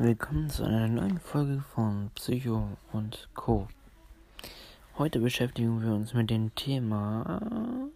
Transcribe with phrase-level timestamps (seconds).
[0.00, 3.66] Willkommen zu einer neuen Folge von Psycho und Co.
[4.96, 7.90] Heute beschäftigen wir uns mit dem Thema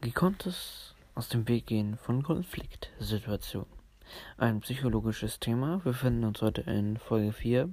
[0.00, 3.66] gekonntes aus dem Weg gehen von Konfliktsituationen.
[4.38, 5.84] Ein psychologisches Thema.
[5.84, 7.70] Wir befinden uns heute in Folge 4.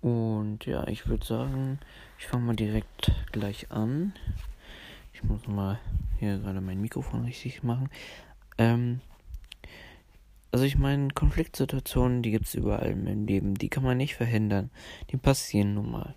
[0.00, 1.78] Und ja, ich würde sagen,
[2.18, 4.14] ich fange mal direkt gleich an.
[5.12, 5.78] Ich muss mal
[6.18, 7.88] hier gerade mein Mikrofon richtig machen.
[8.58, 9.00] Ähm,
[10.52, 13.54] also ich meine, Konfliktsituationen, die gibt es überall im Leben.
[13.54, 14.70] Die kann man nicht verhindern.
[15.10, 16.14] Die passieren nun mal.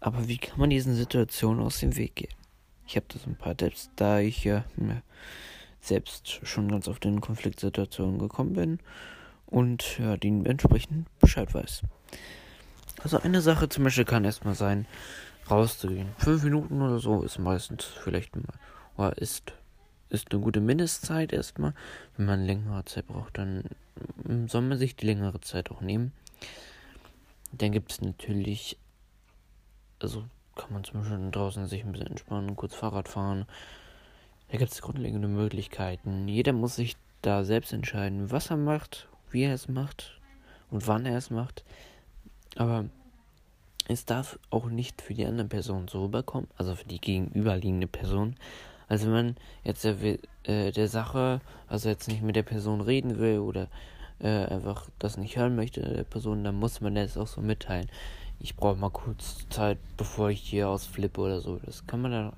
[0.00, 2.34] Aber wie kann man diesen Situationen aus dem Weg gehen?
[2.86, 4.64] Ich habe da so ein paar Tipps, da ich ja
[5.80, 8.78] selbst schon ganz oft in Konfliktsituationen gekommen bin
[9.46, 11.82] und ja, dementsprechend Bescheid weiß.
[13.02, 14.86] Also eine Sache zum Beispiel kann erstmal sein,
[15.50, 16.08] rauszugehen.
[16.18, 18.44] Fünf Minuten oder so ist meistens vielleicht mal,
[18.96, 19.52] oder ist
[20.08, 21.74] ist eine gute Mindestzeit erstmal.
[22.16, 23.64] Wenn man längere Zeit braucht, dann
[24.46, 26.12] soll man sich die längere Zeit auch nehmen.
[27.52, 28.76] Dann gibt es natürlich,
[30.00, 33.46] also kann man zum Beispiel draußen sich ein bisschen entspannen, kurz Fahrrad fahren.
[34.50, 36.28] Da gibt es grundlegende Möglichkeiten.
[36.28, 40.20] Jeder muss sich da selbst entscheiden, was er macht, wie er es macht
[40.70, 41.64] und wann er es macht.
[42.56, 42.86] Aber
[43.88, 48.36] es darf auch nicht für die andere Person so rüberkommen, also für die gegenüberliegende Person,
[48.88, 49.96] also wenn man jetzt der,
[50.44, 53.68] äh, der Sache, also jetzt nicht mit der Person reden will oder
[54.20, 57.88] äh, einfach das nicht hören möchte der Person, dann muss man das auch so mitteilen.
[58.38, 61.58] Ich brauche mal kurz Zeit, bevor ich hier ausflippe oder so.
[61.64, 62.32] Das kann man dann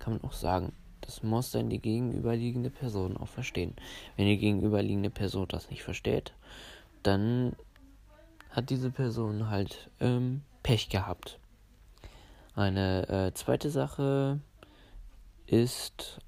[0.00, 0.72] kann man auch sagen.
[1.02, 3.74] Das muss dann die gegenüberliegende Person auch verstehen.
[4.16, 6.32] Wenn die gegenüberliegende Person das nicht versteht,
[7.02, 7.54] dann
[8.50, 11.38] hat diese Person halt ähm, Pech gehabt.
[12.54, 14.40] Eine äh, zweite Sache,
[15.50, 16.20] ist,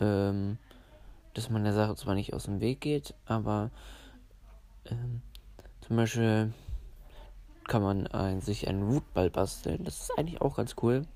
[0.00, 0.58] ähm,
[1.34, 3.70] dass man der Sache zwar nicht aus dem Weg geht, aber
[4.86, 5.22] ähm,
[5.80, 6.52] zum Beispiel
[7.66, 9.84] kann man ein, sich einen Wutball basteln.
[9.84, 11.06] Das ist eigentlich auch ganz cool.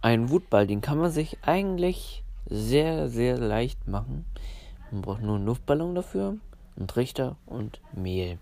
[0.00, 4.26] Ein Wutball, den kann man sich eigentlich sehr, sehr leicht machen.
[4.90, 6.36] Man braucht nur einen Luftballon dafür,
[6.76, 8.38] einen Trichter und Mehl.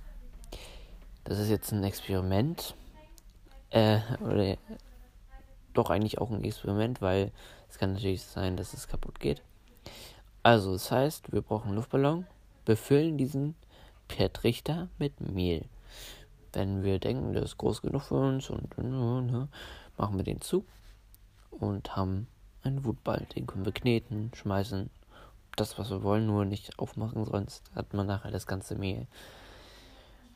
[1.24, 2.74] Das ist jetzt ein Experiment.
[3.70, 4.56] Äh, oder
[5.72, 7.32] doch eigentlich auch ein Experiment, weil
[7.68, 9.42] es kann natürlich sein, dass es kaputt geht.
[10.42, 12.26] Also, das heißt, wir brauchen einen Luftballon,
[12.64, 13.54] befüllen diesen
[14.08, 15.64] per Trichter mit Mehl.
[16.52, 19.48] Wenn wir denken, der ist groß genug für uns und ne,
[19.96, 20.64] machen wir den zu
[21.50, 22.26] und haben
[22.62, 23.26] einen Wutball.
[23.34, 24.90] Den können wir kneten, schmeißen,
[25.56, 29.06] das, was wir wollen, nur nicht aufmachen, sonst hat man nachher das ganze Mehl.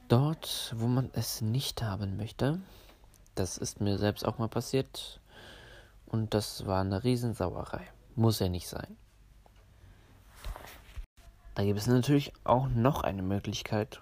[0.08, 2.60] Dort, wo man es nicht haben möchte,
[3.34, 5.20] das ist mir selbst auch mal passiert,
[6.06, 7.83] und das war eine Riesensauerei.
[8.15, 8.97] Muss ja nicht sein.
[11.55, 14.00] Da gibt es natürlich auch noch eine Möglichkeit,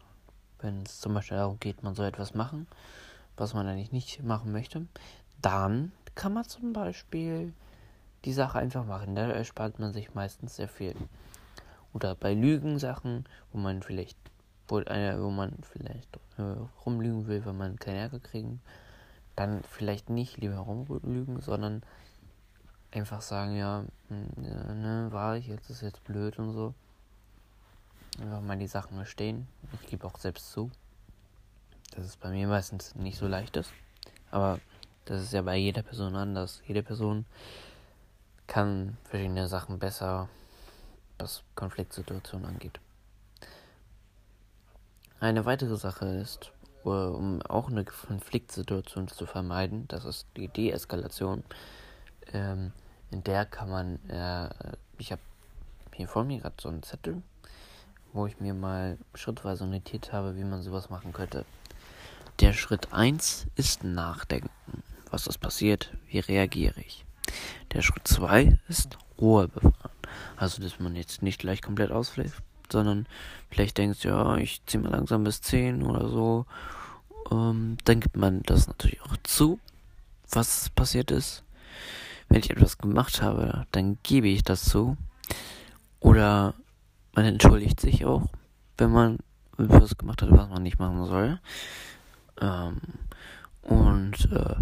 [0.61, 2.67] wenn es zum Beispiel darum geht, man soll etwas machen,
[3.37, 4.87] was man eigentlich nicht machen möchte.
[5.41, 7.53] Dann kann man zum Beispiel
[8.25, 9.15] die Sache einfach machen.
[9.15, 10.97] Da erspart man sich meistens sehr viel.
[11.93, 14.19] Oder bei Lügensachen, wo man vielleicht,
[14.67, 16.43] wo, äh, wo man vielleicht äh,
[16.85, 18.61] rumlügen will, wenn man keinen Ärger kriegen
[19.37, 21.83] dann vielleicht nicht lieber rumlügen, sondern
[22.93, 26.75] einfach sagen, ja, hm, ne, war ich, jetzt ist jetzt blöd und so.
[28.21, 29.49] Einfach mal die Sachen verstehen.
[29.83, 30.71] Ich gebe auch selbst zu,
[31.97, 33.73] dass es bei mir meistens nicht so leicht ist.
[34.31, 34.61] Aber
[35.05, 36.63] das ist ja bei jeder Person anders.
[36.67, 37.27] Jede Person
[38.47, 40.29] kann verschiedene Sachen besser,
[41.19, 42.79] was Konfliktsituationen angeht.
[45.19, 46.53] Eine weitere Sache ist,
[46.91, 49.87] um auch eine Konfliktsituation zu vermeiden.
[49.89, 51.43] Das ist die Deeskalation.
[52.33, 52.73] Ähm,
[53.11, 54.49] in der kann man, äh,
[54.99, 55.23] ich habe
[55.93, 57.23] hier vor mir gerade so einen Zettel,
[58.13, 61.45] wo ich mir mal schrittweise notiert habe, wie man sowas machen könnte.
[62.41, 64.51] Der Schritt 1 ist Nachdenken.
[65.11, 65.93] Was ist passiert?
[66.09, 67.05] Wie reagiere ich?
[67.73, 69.91] Der Schritt 2 ist Ruhe bewahren.
[70.37, 72.43] Also, dass man jetzt nicht gleich komplett ausflippt,
[72.73, 73.07] sondern
[73.51, 76.47] vielleicht denkst, ja, ich ziehe mal langsam bis 10 oder so.
[77.31, 79.59] Ähm, dann gibt man das natürlich auch zu,
[80.31, 81.43] was passiert ist.
[82.29, 84.97] Wenn ich etwas gemacht habe, dann gebe ich das zu.
[86.01, 86.55] Oder
[87.15, 88.29] man entschuldigt sich auch,
[88.77, 89.19] wenn man
[89.59, 91.41] etwas gemacht hat, was man nicht machen soll.
[92.41, 92.81] Ähm,
[93.63, 94.57] und äh,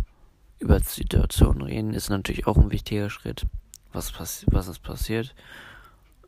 [0.59, 3.47] über die Situation reden ist natürlich auch ein wichtiger Schritt.
[3.93, 5.35] Was, was ist passiert?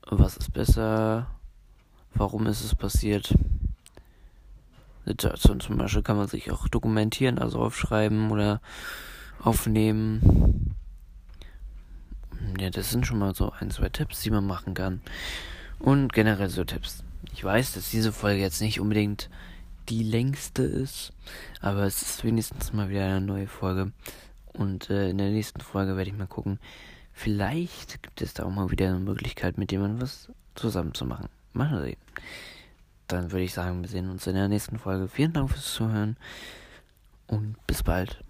[0.08, 1.28] Was ist besser?
[2.14, 3.34] Warum ist es passiert.
[5.06, 8.60] Situation zum Beispiel kann man sich auch dokumentieren, also aufschreiben oder
[9.40, 10.74] aufnehmen.
[12.58, 15.00] Ja, das sind schon mal so ein, zwei Tipps, die man machen kann.
[15.78, 17.04] Und generell so Tipps.
[17.32, 19.28] Ich weiß, dass diese Folge jetzt nicht unbedingt
[19.88, 21.12] die längste ist,
[21.60, 23.92] aber es ist wenigstens mal wieder eine neue Folge.
[24.52, 26.58] Und äh, in der nächsten Folge werde ich mal gucken.
[27.12, 31.28] Vielleicht gibt es da auch mal wieder eine Möglichkeit, mit jemandem was zusammen zu machen.
[31.54, 31.96] Mal sehen.
[33.08, 35.08] Dann würde ich sagen, wir sehen uns in der nächsten Folge.
[35.08, 36.16] Vielen Dank fürs Zuhören
[37.26, 38.23] und bis bald.